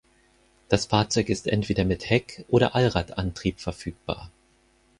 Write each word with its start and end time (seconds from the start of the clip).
Das 0.67 0.87
Fahrzeug 0.87 1.29
ist 1.29 1.45
entweder 1.45 1.85
mit 1.85 2.09
Heck- 2.09 2.43
oder 2.47 2.73
Allradantrieb 2.73 3.59
verfügbar. 3.59 4.31